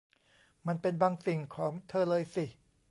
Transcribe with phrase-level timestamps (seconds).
[0.67, 2.45] มันเป็นบางสิ่งของเธอเลยสิ